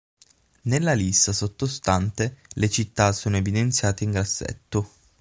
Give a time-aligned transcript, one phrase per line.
[0.63, 4.89] Nella lista sottostante le città sono evidenziate in grassetto.